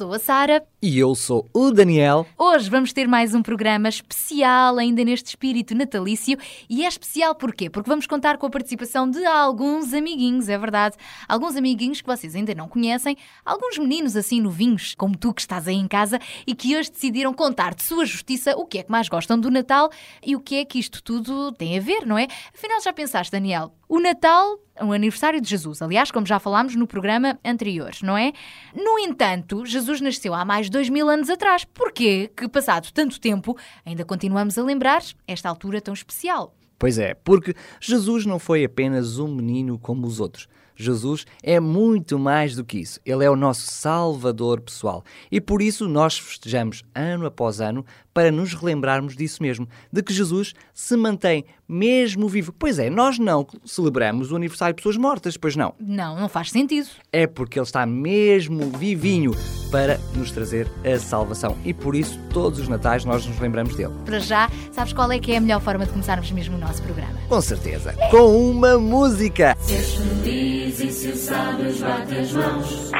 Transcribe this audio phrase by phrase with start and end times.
[0.00, 0.64] Eu sou a Sara.
[0.80, 2.26] E eu sou o Daniel.
[2.38, 6.38] Hoje vamos ter mais um programa especial, ainda neste espírito natalício.
[6.70, 7.68] E é especial porquê?
[7.68, 10.96] Porque vamos contar com a participação de alguns amiguinhos, é verdade.
[11.28, 13.14] Alguns amiguinhos que vocês ainda não conhecem,
[13.44, 17.34] alguns meninos assim novinhos, como tu que estás aí em casa, e que hoje decidiram
[17.34, 19.90] contar de sua justiça o que é que mais gostam do Natal
[20.24, 22.26] e o que é que isto tudo tem a ver, não é?
[22.54, 23.70] Afinal, já pensaste, Daniel?
[23.86, 28.32] O Natal o aniversário de Jesus, aliás, como já falámos no programa anterior, não é?
[28.74, 31.64] No entanto, Jesus nasceu há mais de dois mil anos atrás.
[31.64, 36.54] Porquê que, passado tanto tempo, ainda continuamos a lembrar esta altura tão especial?
[36.78, 40.48] Pois é, porque Jesus não foi apenas um menino como os outros.
[40.80, 42.98] Jesus é muito mais do que isso.
[43.04, 45.04] Ele é o nosso Salvador pessoal.
[45.30, 47.84] E por isso nós festejamos ano após ano
[48.14, 52.52] para nos relembrarmos disso mesmo, de que Jesus se mantém mesmo vivo.
[52.58, 55.72] Pois é, nós não celebramos o aniversário de pessoas mortas, pois não.
[55.78, 56.88] Não, não faz sentido.
[57.12, 59.32] É porque ele está mesmo vivinho
[59.70, 61.56] para nos trazer a salvação.
[61.64, 63.94] E por isso, todos os natais nós nos lembramos dele.
[64.04, 66.82] Para já, sabes qual é que é a melhor forma de começarmos mesmo o nosso
[66.82, 67.14] programa?
[67.28, 67.94] Com certeza.
[68.10, 69.56] Com uma música.
[69.60, 72.90] Seres feliz e se sabes, bate as mãos.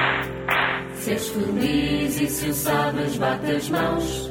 [1.00, 4.30] Seres feliz e se o sabes, bate as mãos.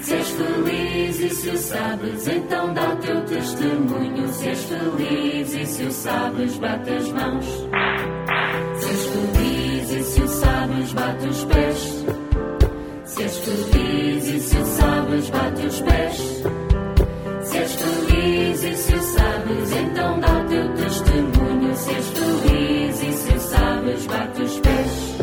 [0.00, 4.28] Seres feliz e se o sabes, então dá o teu testemunho.
[4.28, 7.44] Seres feliz e se o sabes, bate as mãos.
[8.78, 12.04] Seres feliz e se o sabes, bate os pés.
[13.04, 16.42] Seres feliz e se o sabes, bate os pés.
[17.42, 21.76] Seres feliz e se o sabes, então dá o teu testemunho.
[21.76, 25.17] Seres feliz e se o sabes, bate os pés.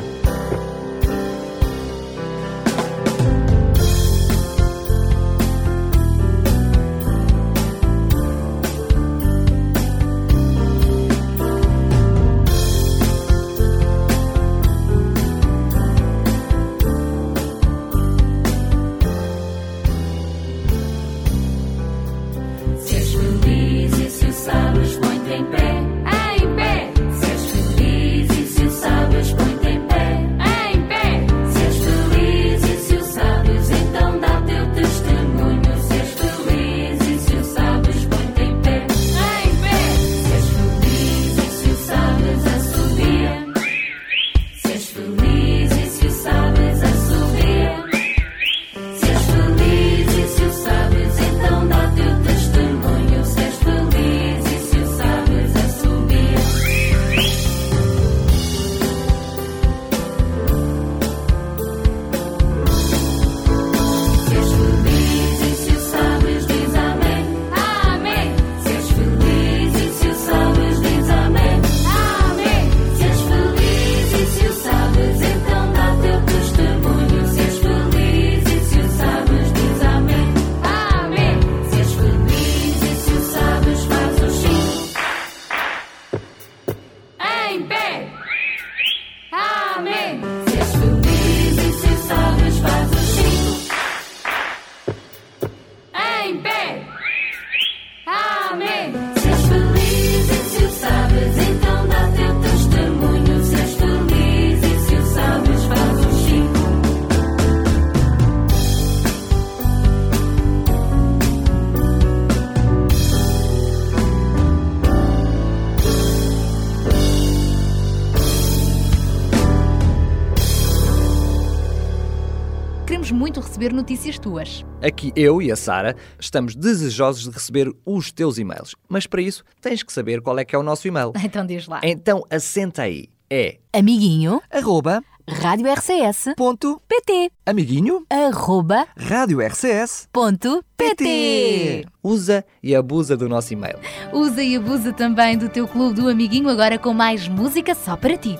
[122.95, 124.65] Queremos muito receber notícias tuas.
[124.81, 128.74] Aqui eu e a Sara estamos desejosos de receber os teus e-mails.
[128.88, 131.12] Mas para isso tens que saber qual é que é o nosso e-mail.
[131.21, 131.81] Então diz lá.
[131.83, 133.09] Então assenta aí.
[133.30, 141.86] É Amiguinho, arroba Rádio RCS, ponto PT, amiguinho arroba, rádio RCS ponto PT.
[142.01, 143.77] Usa e abusa do nosso e-mail.
[144.13, 148.15] Usa e abusa também do teu clube do amiguinho, agora com mais música só para
[148.15, 148.39] ti.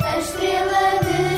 [0.00, 1.31] A estrela de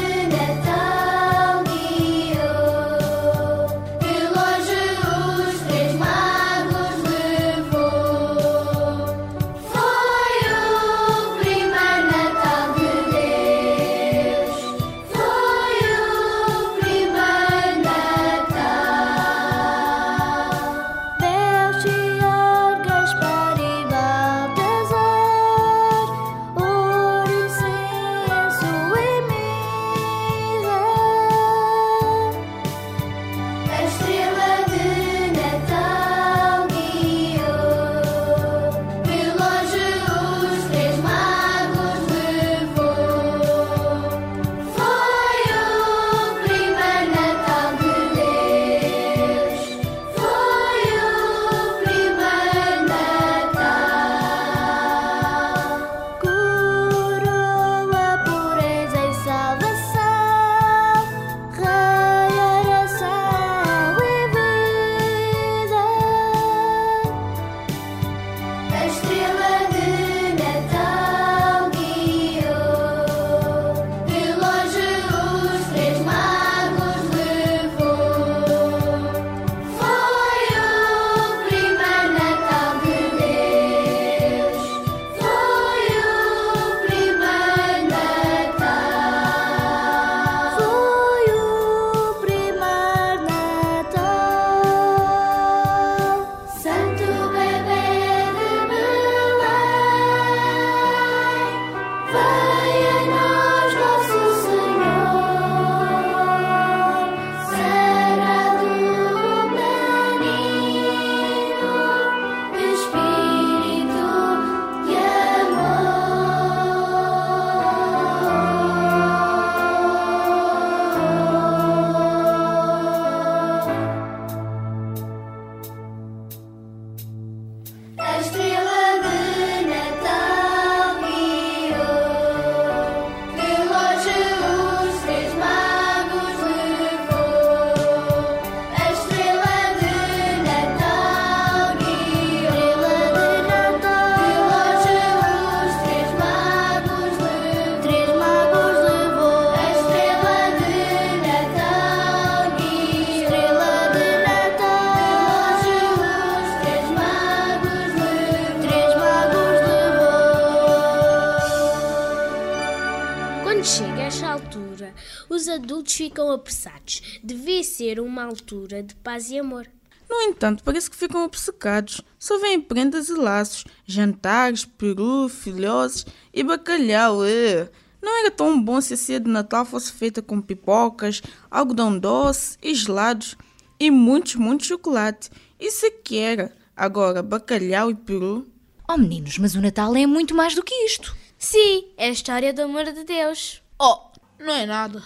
[166.05, 167.19] ficam apressados.
[167.23, 169.67] Devia ser uma altura de paz e amor.
[170.09, 172.03] No entanto, parece que ficam obcecados.
[172.19, 177.25] Só vêm prendas e laços, jantares, peru, filhoses e bacalhau.
[177.25, 177.71] É.
[178.03, 182.59] Não era tão bom se a ceia de Natal fosse feita com pipocas, algodão doce
[182.63, 183.35] e gelados
[183.81, 185.31] e muitos, muito chocolate.
[185.59, 186.53] Isso é que era.
[186.77, 188.47] Agora, bacalhau e peru.
[188.87, 191.17] Oh meninos, mas o Natal é muito mais do que isto.
[191.39, 193.63] Sim, é a história do amor de Deus.
[193.81, 194.01] Oh,
[194.39, 195.03] não é nada.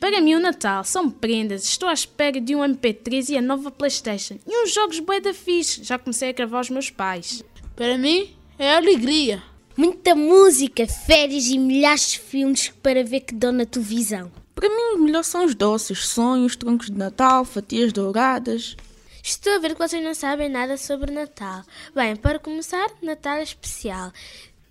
[0.00, 1.64] Para mim, o Natal são prendas.
[1.64, 4.38] Estou à espera de um MP3 e a nova Playstation.
[4.46, 5.84] E uns jogos bué da fixe.
[5.84, 7.44] Já comecei a gravar os meus pais.
[7.76, 9.42] Para mim, é alegria.
[9.76, 14.32] Muita música, férias e milhares de filmes para ver que dão na televisão.
[14.54, 18.76] Para mim, os melhores são os doces, sonhos, troncos de Natal, fatias douradas.
[19.22, 21.62] Estou a ver que vocês não sabem nada sobre Natal.
[21.94, 24.12] Bem, para começar, Natal é especial.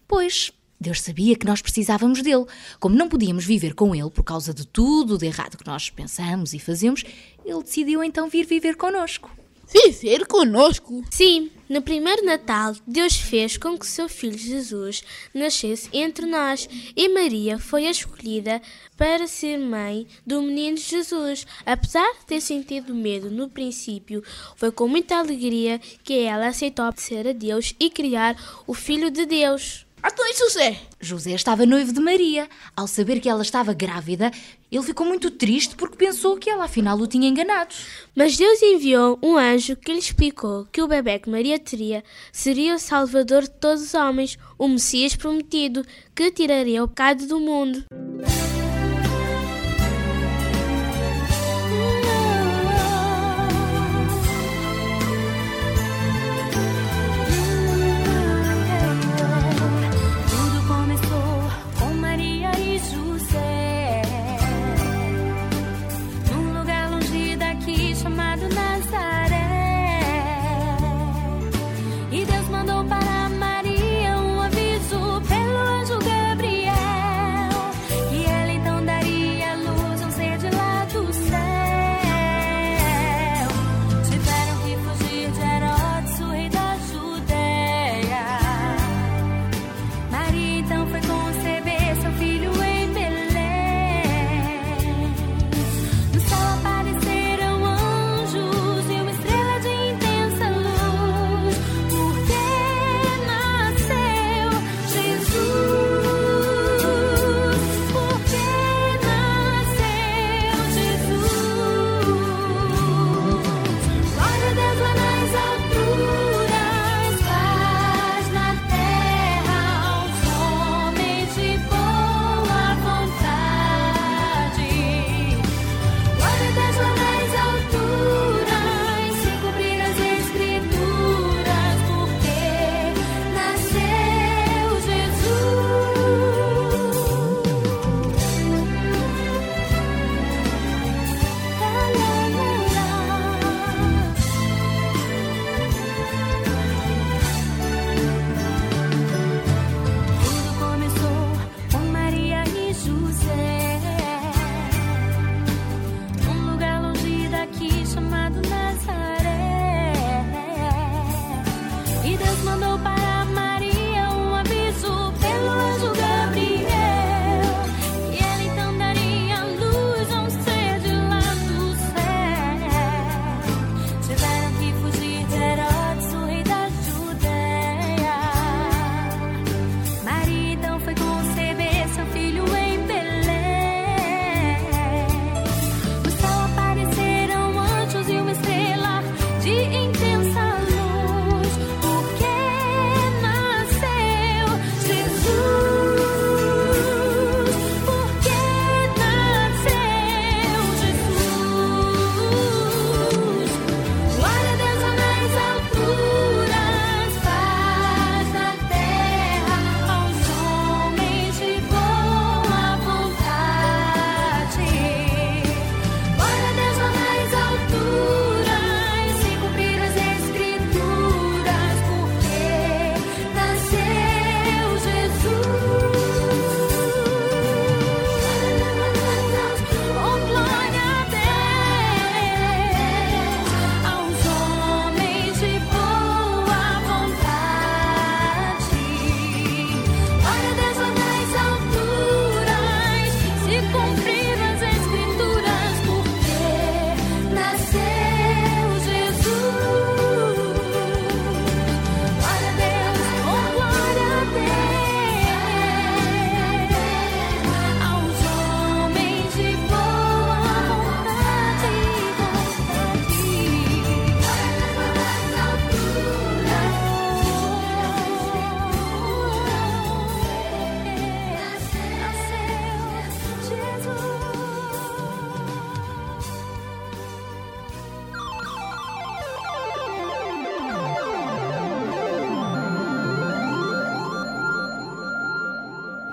[0.07, 2.45] Pois, Deus sabia que nós precisávamos dele.
[2.79, 6.53] Como não podíamos viver com ele por causa de tudo de errado que nós pensamos
[6.53, 7.03] e fazemos,
[7.45, 9.29] ele decidiu então vir viver connosco.
[9.71, 11.03] Viver conosco?
[11.11, 17.07] Sim, no primeiro Natal, Deus fez com que seu filho Jesus nascesse entre nós e
[17.07, 18.59] Maria foi a escolhida
[18.97, 21.45] para ser mãe do menino Jesus.
[21.63, 24.23] Apesar de ter sentido medo no princípio,
[24.55, 29.27] foi com muita alegria que ela aceitou obedecer a Deus e criar o Filho de
[29.27, 29.85] Deus.
[30.05, 30.79] Então e José?
[30.99, 32.47] José estava noivo de Maria.
[32.75, 34.31] Ao saber que ela estava grávida,
[34.71, 37.73] ele ficou muito triste porque pensou que ela afinal o tinha enganado.
[38.15, 42.75] Mas Deus enviou um anjo que lhe explicou que o bebê que Maria teria seria
[42.75, 47.83] o Salvador de todos os homens, o Messias prometido, que tiraria o pecado do mundo.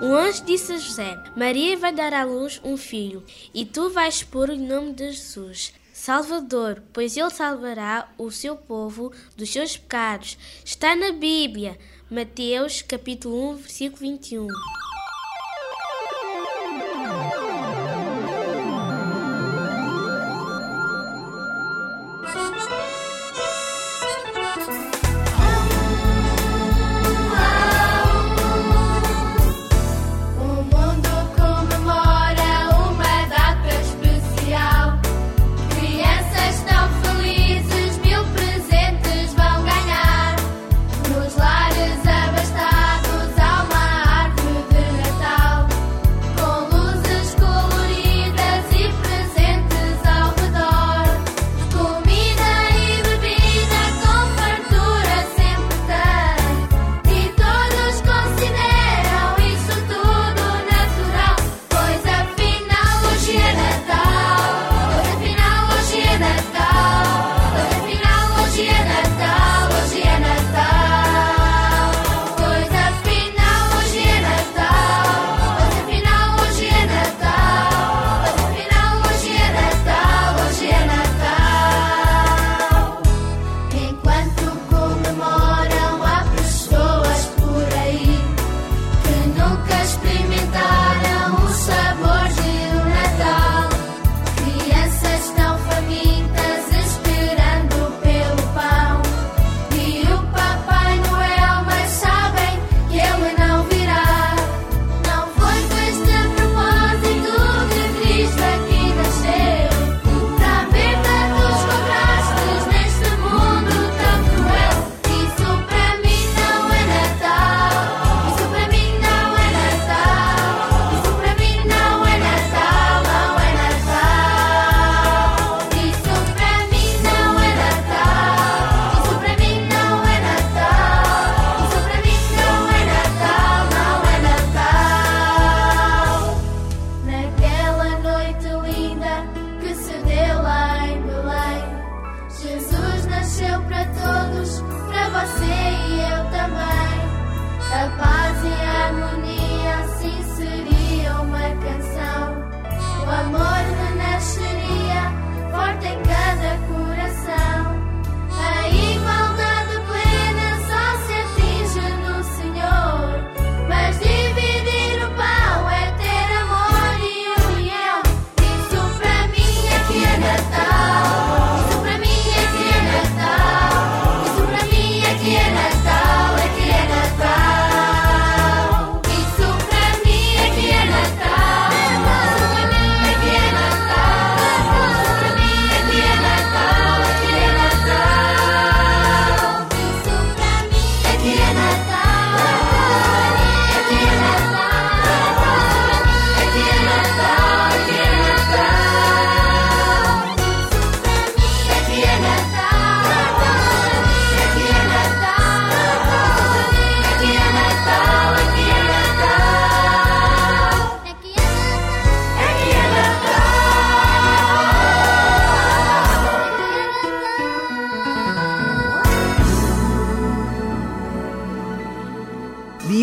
[0.00, 3.24] O anjo disse a José: Maria vai dar à luz um filho,
[3.54, 5.72] e tu vais pôr o nome de Jesus.
[5.90, 10.36] Salvador, pois ele salvará o seu povo dos seus pecados.
[10.62, 11.78] Está na Bíblia,
[12.10, 14.46] Mateus capítulo 1, versículo 21.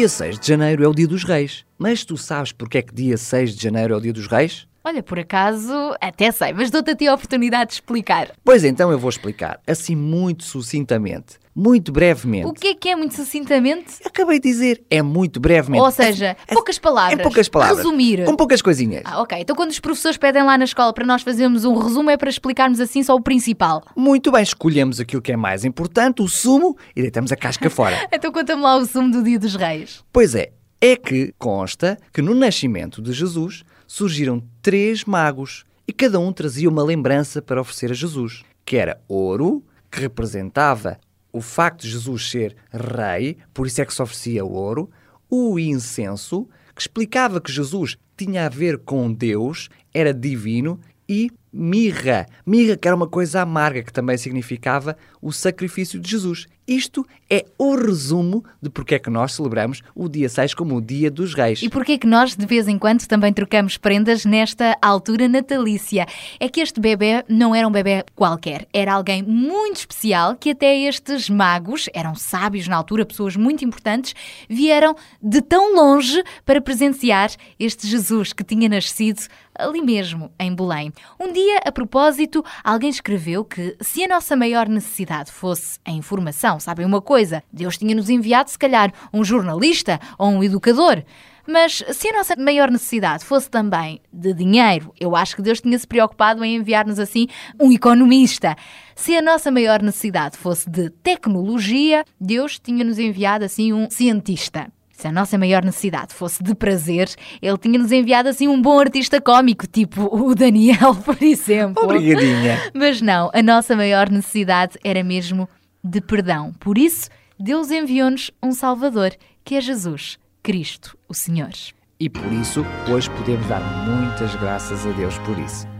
[0.04, 1.64] Dia 6 de janeiro é o dia dos reis.
[1.78, 4.68] Mas tu sabes porque é que dia 6 de janeiro é o dia dos reis?
[4.86, 8.32] Olha, por acaso, até sei, mas dou-te a ti a oportunidade de explicar.
[8.44, 12.48] Pois então eu vou explicar, assim muito sucintamente, muito brevemente.
[12.48, 14.00] O que é que é muito sucintamente?
[14.06, 15.82] Acabei de dizer, é muito brevemente.
[15.82, 17.18] Ou seja, poucas palavras.
[17.18, 17.78] Em poucas palavras.
[17.78, 18.26] Resumir.
[18.26, 19.04] Com poucas coisinhas.
[19.06, 19.40] Ah, ok.
[19.40, 22.30] Então quando os professores pedem lá na escola para nós fazermos um resumo é para
[22.30, 23.82] explicarmos assim só o principal.
[23.96, 28.06] Muito bem, escolhemos aquilo que é mais importante, o sumo, e deitamos a casca fora.
[28.12, 30.04] Então conta-me lá o sumo do Dia dos Reis.
[30.12, 36.18] Pois é, é que consta que no nascimento de Jesus surgiram três magos e cada
[36.22, 40.98] um trazia uma lembrança para oferecer a Jesus, que era ouro, que representava
[41.34, 44.90] o facto de Jesus ser rei, por isso é que se oferecia ouro,
[45.30, 52.26] o incenso, que explicava que Jesus tinha a ver com Deus, era divino, e mirra.
[52.46, 56.48] Mirra, que era uma coisa amarga, que também significava o sacrifício de Jesus.
[56.66, 60.82] Isto é o resumo de porque é que nós celebramos o dia 6 como o
[60.82, 61.62] Dia dos Reis.
[61.62, 66.06] E porquê é que nós, de vez em quando, também trocamos prendas nesta altura natalícia?
[66.40, 70.78] É que este bebê não era um bebê qualquer, era alguém muito especial que até
[70.80, 74.16] estes magos, eram sábios na altura, pessoas muito importantes,
[74.50, 80.92] vieram de tão longe para presenciar este Jesus que tinha nascido ali mesmo, em Belém.
[81.20, 86.60] Um dia, a propósito, alguém escreveu que se a nossa maior necessidade fosse a informação,
[86.60, 87.44] sabem uma coisa?
[87.52, 91.04] Deus tinha-nos enviado, se calhar, um jornalista ou um educador.
[91.46, 95.78] Mas se a nossa maior necessidade fosse também de dinheiro, eu acho que Deus tinha
[95.78, 97.28] se preocupado em enviar-nos assim
[97.60, 98.56] um economista.
[98.96, 104.72] Se a nossa maior necessidade fosse de tecnologia, Deus tinha-nos enviado assim um cientista.
[105.04, 107.10] Se a nossa maior necessidade fosse de prazer,
[107.42, 111.84] ele tinha-nos enviado assim um bom artista cómico, tipo o Daniel, por exemplo.
[111.84, 112.72] Obrigadinha.
[112.74, 115.50] Mas não, a nossa maior necessidade era mesmo
[115.84, 116.54] de perdão.
[116.58, 119.12] Por isso, Deus enviou-nos um Salvador,
[119.44, 121.52] que é Jesus, Cristo, o Senhor.
[122.00, 125.73] E por isso, hoje podemos dar muitas graças a Deus por isso.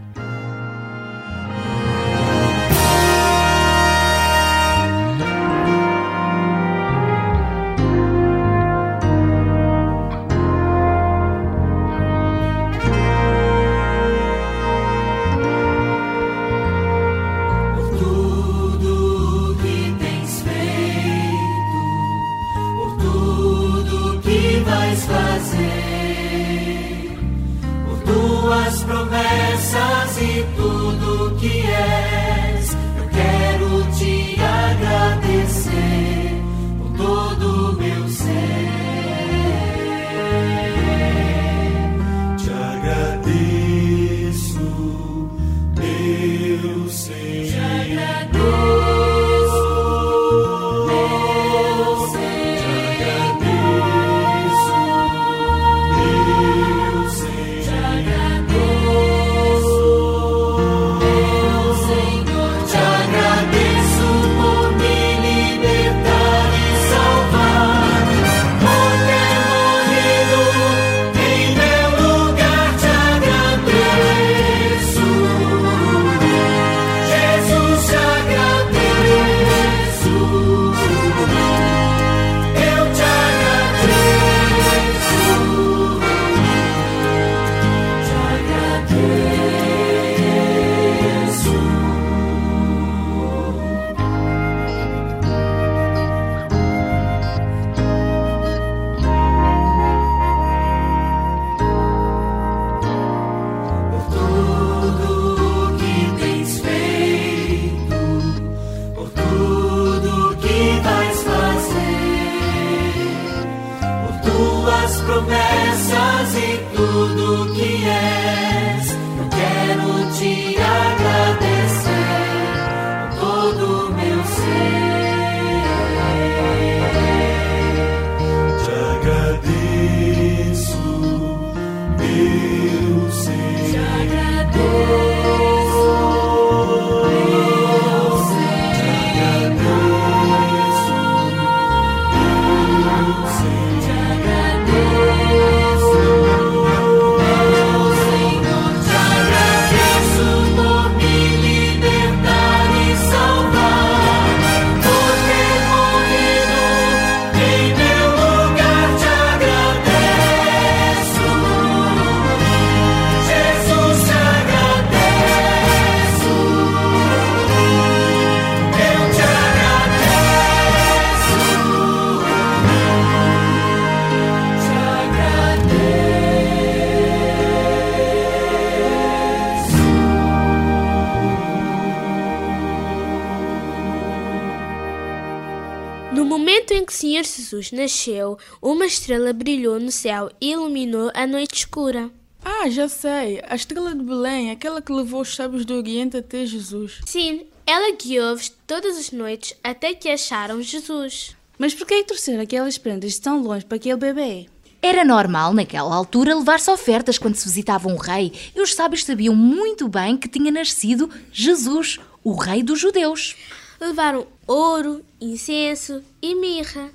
[186.44, 191.26] Momento em que o Senhor Jesus nasceu, uma estrela brilhou no céu e iluminou a
[191.26, 192.10] noite escura.
[192.44, 193.42] Ah, já sei.
[193.48, 197.00] A estrela de Belém, aquela que levou os sábios do Oriente até Jesus.
[197.06, 201.34] Sim, ela guiou-os todas as noites até que acharam Jesus.
[201.58, 204.46] Mas por que trouxeram aquelas prendas de tão longe para aquele bebê?
[204.82, 209.34] Era normal, naquela altura, levar-se ofertas quando se visitava um rei, e os sábios sabiam
[209.34, 213.34] muito bem que tinha nascido Jesus, o rei dos judeus.
[213.80, 216.90] Levaram ouro, incenso e mirra.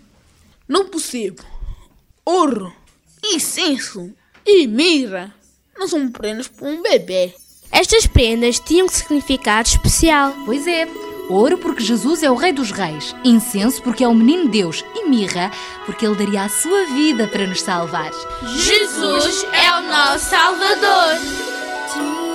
[0.67, 1.43] Não percebo.
[2.25, 2.73] Ouro,
[3.23, 4.13] incenso
[4.45, 5.33] e mira
[5.79, 7.33] não são prendas para um bebê.
[7.71, 10.33] Estas prendas tinham um significado especial.
[10.45, 10.87] Pois é.
[11.29, 15.07] Ouro porque Jesus é o Rei dos Reis, incenso porque é o menino Deus e
[15.07, 15.51] mirra
[15.85, 18.11] porque ele daria a sua vida para nos salvar.
[18.57, 22.28] Jesus é o nosso Salvador.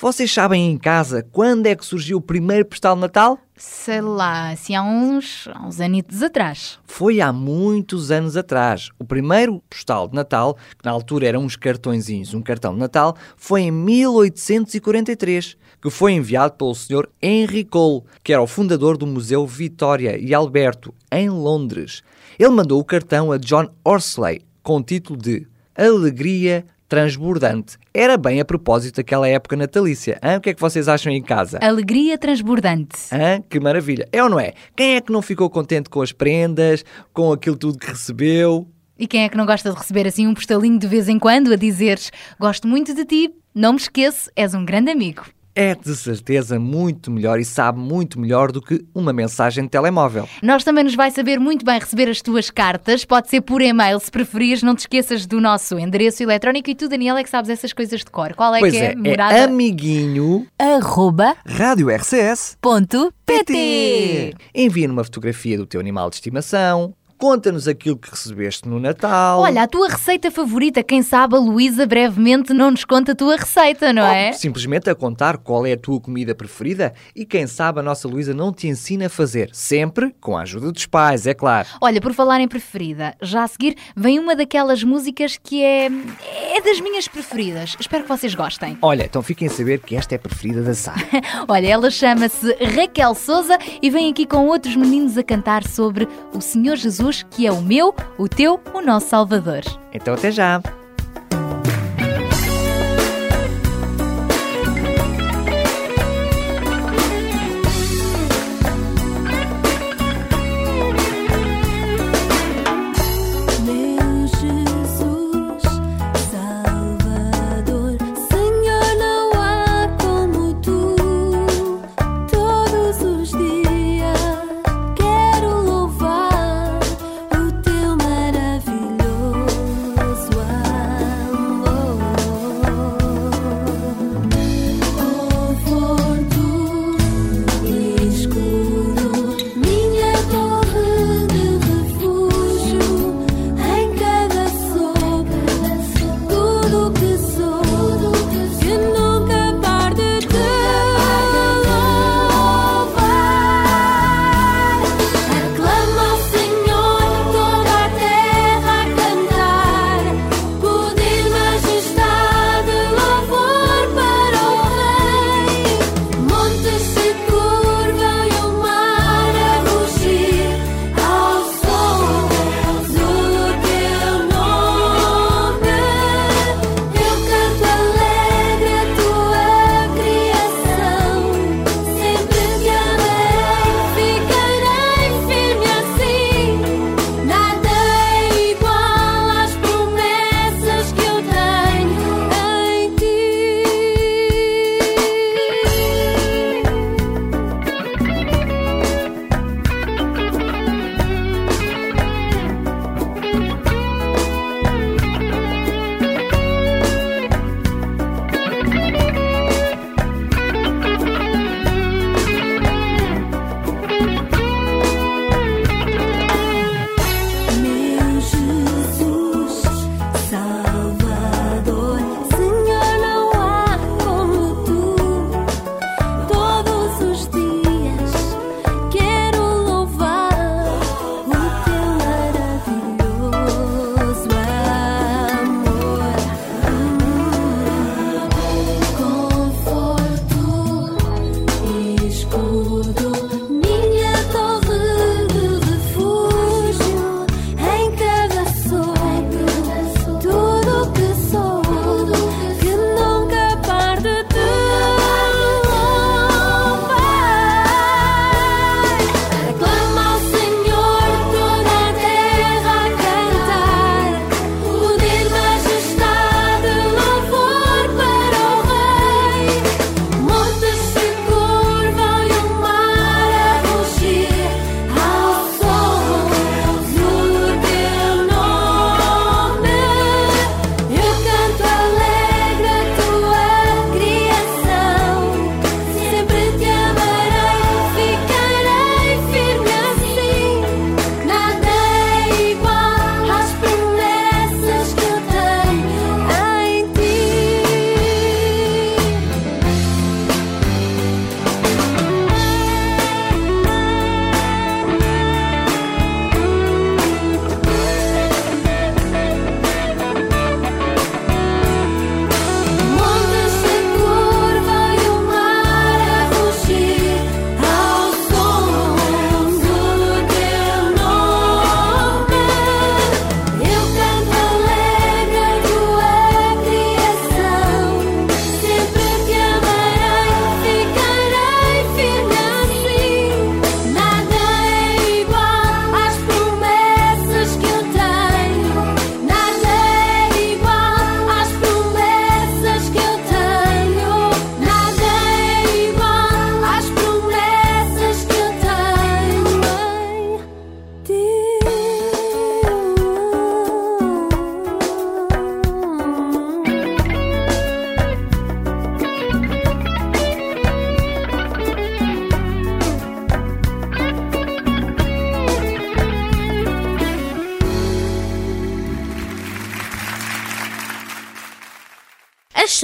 [0.00, 3.36] Vocês sabem em casa quando é que surgiu o primeiro postal de Natal?
[3.56, 6.78] Sei lá, assim há uns, há uns anitos atrás.
[6.84, 8.90] Foi há muitos anos atrás.
[8.96, 13.16] O primeiro postal de Natal, que na altura eram uns cartõezinhos, um cartão de Natal,
[13.36, 17.08] foi em 1843, que foi enviado pelo Sr.
[17.20, 22.04] Henry Cole, que era o fundador do Museu Vitória e Alberto, em Londres.
[22.38, 25.44] Ele mandou o cartão a John Horsley, com o título de
[25.76, 27.76] Alegria transbordante.
[27.92, 30.18] Era bem a propósito daquela época natalícia.
[30.22, 30.38] Hã?
[30.38, 31.58] O que é que vocês acham em casa?
[31.60, 32.96] Alegria transbordante.
[33.12, 33.42] Hã?
[33.48, 34.08] Que maravilha.
[34.10, 34.54] É ou não é?
[34.74, 38.66] Quem é que não ficou contente com as prendas, com aquilo tudo que recebeu?
[38.98, 41.52] E quem é que não gosta de receber assim um postalinho de vez em quando
[41.52, 45.24] a dizeres gosto muito de ti, não me esqueço, és um grande amigo.
[45.60, 50.28] É de certeza muito melhor e sabe muito melhor do que uma mensagem de telemóvel.
[50.40, 53.98] Nós também nos vai saber muito bem receber as tuas cartas, pode ser por e-mail,
[53.98, 57.50] se preferires, não te esqueças do nosso endereço eletrónico e tu, Daniel, é que sabes
[57.50, 58.34] essas coisas de cor.
[58.34, 58.92] Qual é pois que é?
[58.92, 59.34] é, Morada?
[59.36, 64.34] é amiguinho Arroba Rádio RCS ponto PT.
[64.54, 69.40] Envia-nos uma fotografia do teu animal de estimação, conta-nos aquilo que recebeste no Natal.
[69.40, 73.36] Olha, a tua receita favorita, quem sabe a Luísa brevemente não nos conta a tua
[73.36, 74.28] receita, não é?
[74.28, 78.06] Ou simplesmente a contar qual é a tua comida preferida e quem sabe a nossa
[78.06, 81.66] Luísa não te ensina a fazer, sempre com a ajuda dos pais, é claro.
[81.80, 86.60] Olha, por falar em preferida, já a seguir vem uma daquelas músicas que é, é
[86.62, 87.76] das minhas preferidas.
[87.80, 88.78] Espero que vocês gostem.
[88.80, 91.00] Olha, então fiquem a saber que esta é a preferida da Sara.
[91.48, 96.40] Olha, ela chama-se Raquel Souza e vem aqui com outros meninos a cantar sobre o
[96.40, 99.62] Senhor Jesus, que é o meu, o teu, o nosso Salvador.
[99.92, 100.62] Então até já.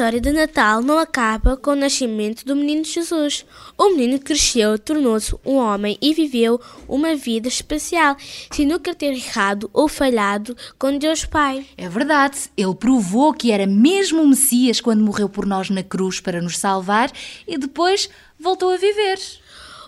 [0.05, 3.47] História de Natal não acaba com o nascimento do menino Jesus.
[3.79, 8.15] O menino cresceu, tornou-se um homem e viveu uma vida especial,
[8.53, 11.65] sem nunca ter errado ou falhado com Deus Pai.
[11.79, 16.21] É verdade, ele provou que era mesmo o Messias quando morreu por nós na cruz
[16.21, 17.11] para nos salvar
[17.49, 19.19] e depois voltou a viver.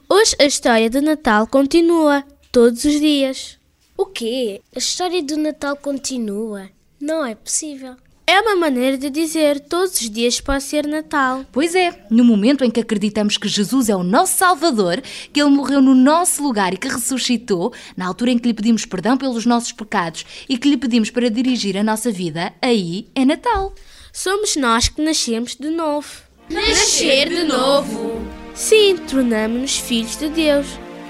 [0.09, 3.59] Hoje a história de Natal continua, todos os dias.
[3.94, 4.62] O quê?
[4.74, 6.70] A história do Natal continua?
[6.98, 7.96] Não é possível.
[8.29, 11.47] É uma maneira de dizer todos os dias pode ser Natal.
[11.53, 15.01] Pois é, no momento em que acreditamos que Jesus é o nosso Salvador,
[15.33, 18.85] que Ele morreu no nosso lugar e que ressuscitou, na altura em que lhe pedimos
[18.85, 23.25] perdão pelos nossos pecados e que lhe pedimos para dirigir a nossa vida, aí é
[23.25, 23.73] Natal.
[24.13, 26.09] Somos nós que nascemos de novo.
[26.50, 28.21] Nascer de novo.
[28.57, 30.67] Sim, tornamos-nos filhos de Deus.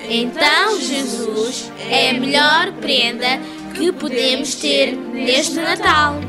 [0.07, 3.41] Então, Jesus é a melhor prenda
[3.75, 6.21] que podemos ter neste Natal.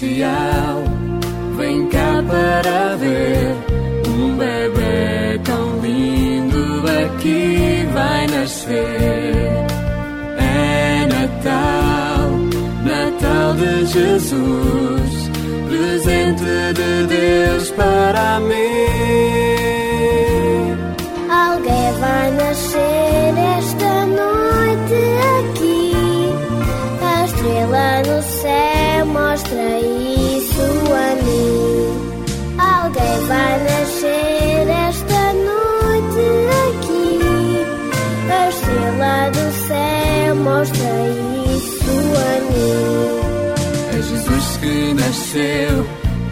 [0.00, 0.82] Especial,
[1.58, 3.54] vem cá para ver
[4.08, 9.66] um bebê tão lindo aqui vai nascer.
[10.38, 12.30] É Natal,
[12.82, 15.30] Natal de Jesus,
[15.68, 16.44] presente
[16.74, 18.99] de Deus para mim.
[39.30, 40.90] Do céu mostra
[41.56, 43.20] isso a mim.
[43.96, 45.86] É Jesus que nasceu,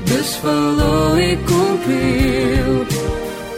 [0.06, 2.86] Deus falou e cumpriu.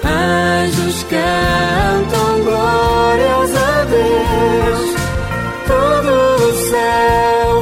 [0.05, 4.95] Anjos cantam glórias a Deus.
[5.67, 6.11] Todo
[6.49, 7.53] o céu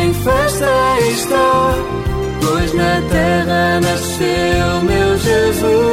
[0.00, 0.72] em festa
[1.10, 1.74] está,
[2.40, 5.90] pois na terra nasceu meu Jesus.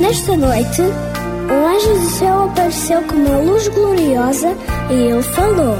[0.00, 0.82] Nesta noite,
[1.58, 4.56] um anjo do céu apareceu com uma luz gloriosa
[4.90, 5.76] e ele falou: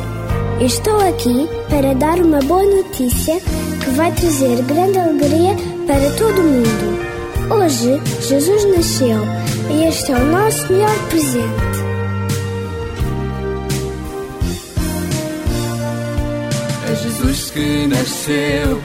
[0.61, 5.55] Estou aqui para dar uma boa notícia que vai trazer grande alegria
[5.87, 7.09] para todo mundo.
[7.51, 9.19] Hoje, Jesus nasceu
[9.71, 11.79] e este é o nosso melhor presente.
[16.91, 18.83] É Jesus que nasceu,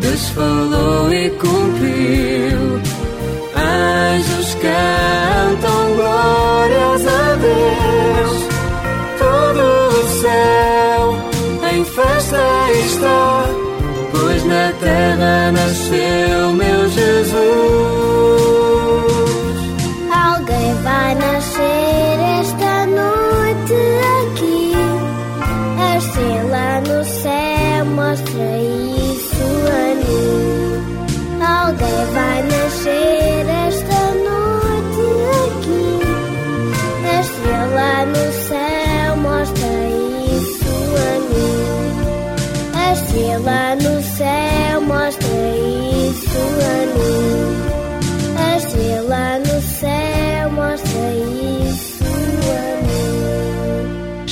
[0.00, 2.80] Deus falou e cumpriu.
[3.56, 4.35] Anjos
[4.66, 8.48] cantam glórias a Deus.
[9.18, 11.02] Todo o céu
[11.72, 12.42] em festa
[12.86, 13.44] está,
[14.12, 17.85] pois na terra nasceu meu Jesus.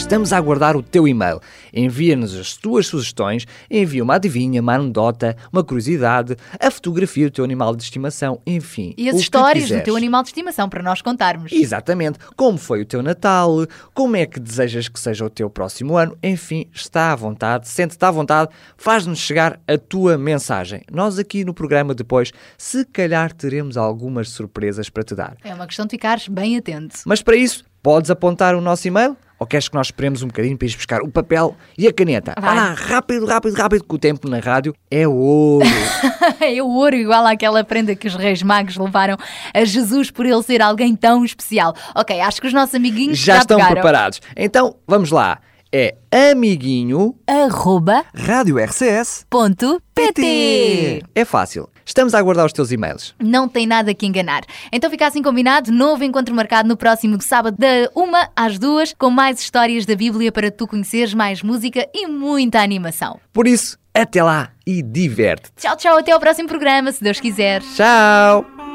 [0.05, 1.41] Estamos a aguardar o teu e-mail.
[1.73, 7.43] Envia-nos as tuas sugestões, envia uma adivinha, uma anedota, uma curiosidade, a fotografia do teu
[7.43, 8.93] animal de estimação, enfim.
[8.99, 11.51] E as histórias do teu animal de estimação para nós contarmos.
[11.51, 12.19] Exatamente.
[12.37, 13.67] Como foi o teu Natal?
[13.95, 16.15] Como é que desejas que seja o teu próximo ano?
[16.23, 20.83] Enfim, está à vontade, sente-te à vontade, faz-nos chegar a tua mensagem.
[20.93, 25.35] Nós aqui no programa depois, se calhar teremos algumas surpresas para te dar.
[25.43, 26.99] É uma questão de ficares bem atento.
[27.07, 29.15] Mas para isso, podes apontar o nosso e-mail?
[29.39, 32.33] Ou queres que nós esperemos um bocadinho para ires buscar o papel e a caneta?
[32.41, 32.57] Vai.
[32.57, 35.67] lá, rápido, rápido, rápido, que o tempo na rádio é ouro.
[36.41, 39.19] é ouro igual àquela prenda que os reis magos levaram
[39.53, 41.75] a Jesus por ele ser alguém tão especial.
[41.95, 43.75] Ok, acho que os nossos amiguinhos Já já, estão pegaram.
[43.75, 44.21] preparados.
[44.35, 45.39] Então, vamos lá.
[45.71, 45.95] É
[46.31, 51.03] amiguinho arroba rádio RCS ponto pt.
[51.15, 51.69] É fácil.
[51.85, 53.15] Estamos a aguardar os teus e-mails.
[53.23, 54.43] Não tem nada que enganar.
[54.73, 59.11] Então fica assim combinado, novo encontro marcado no próximo sábado, da uma às duas, com
[59.11, 63.21] mais histórias da Bíblia para tu conheceres, mais música e muita animação.
[63.33, 65.53] Por isso, até lá e diverte-te.
[65.57, 67.63] Tchau, tchau, até ao próximo programa, se Deus quiser.
[67.75, 68.74] Tchau!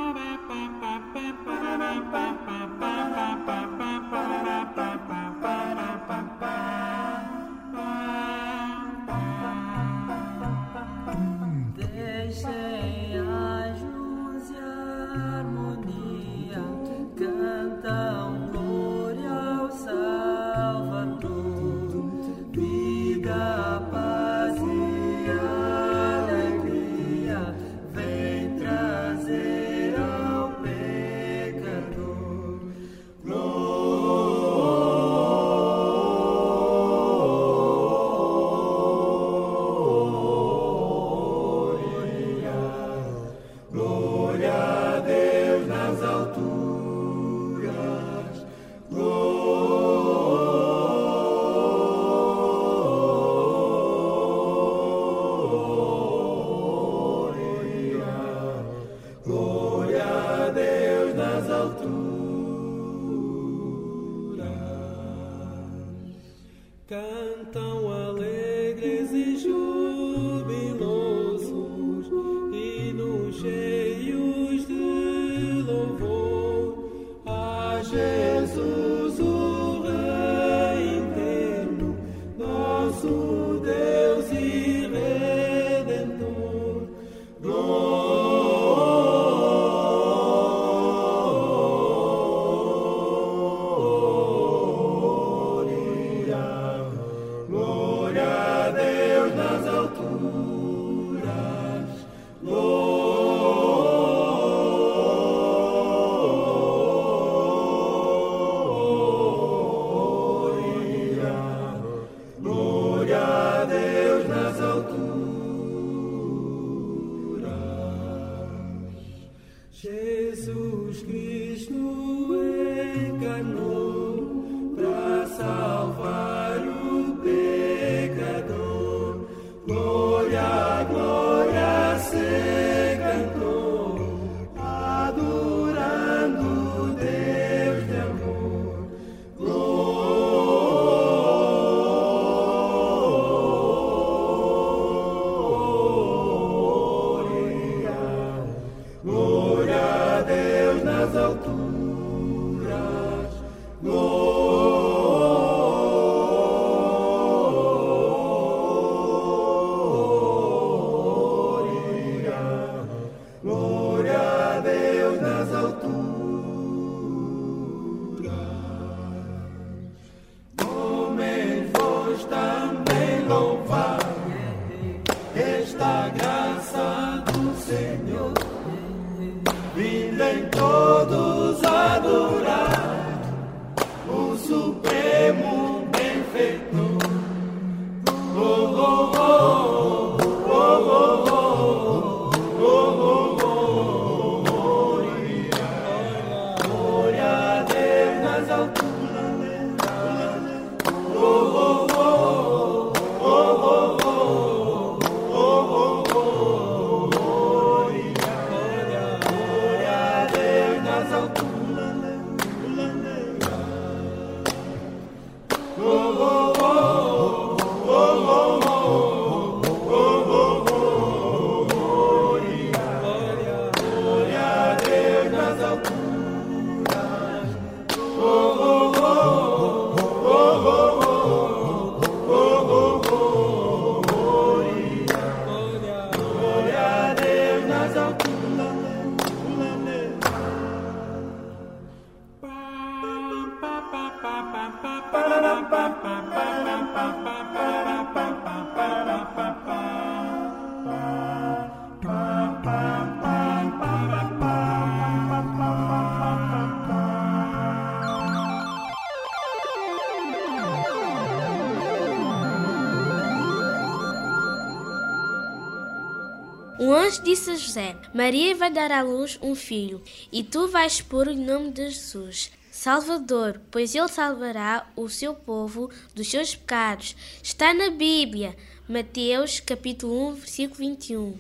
[268.20, 272.52] Maria vai dar à luz um filho, e tu vais pôr o nome de Jesus.
[272.70, 277.16] Salvador, pois ele salvará o seu povo dos seus pecados.
[277.42, 278.58] Está na Bíblia,
[278.90, 281.38] Mateus capítulo 1, versículo 21.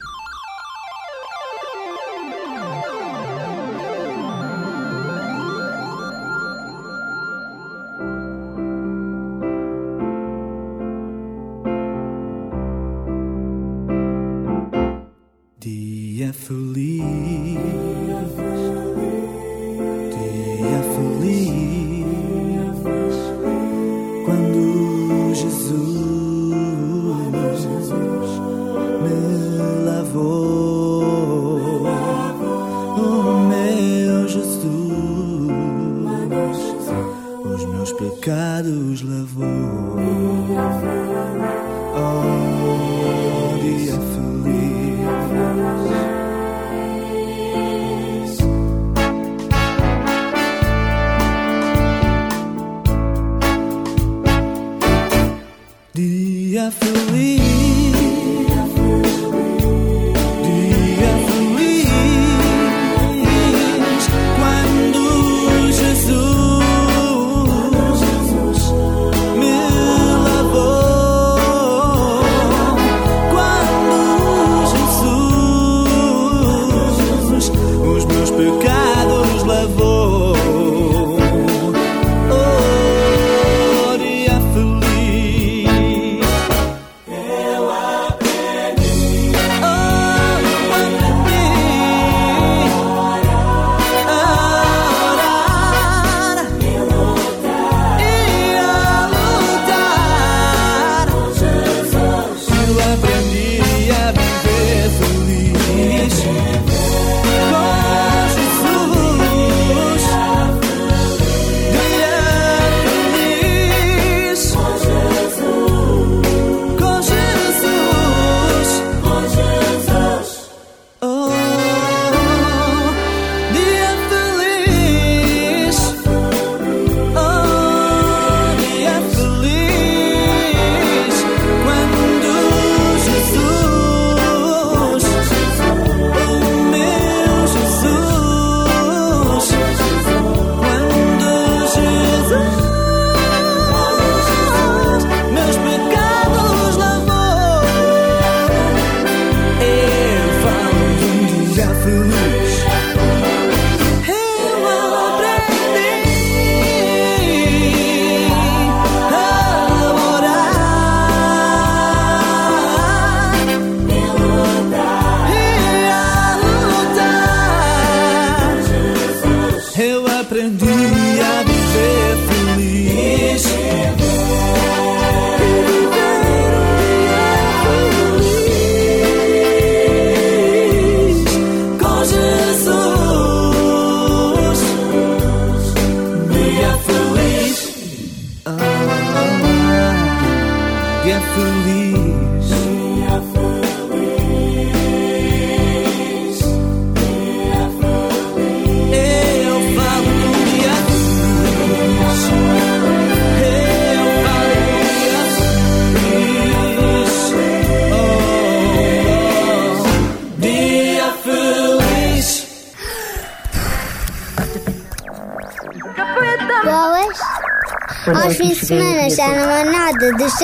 [78.39, 80.18] Pecados lavou.